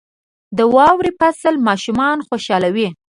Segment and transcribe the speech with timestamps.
[0.57, 2.87] •د واورې فصل ماشومان خوشحالوي.